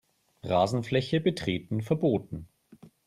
Rasenfläche 0.41 1.21
betreten 1.21 1.79
verboten. 1.83 2.47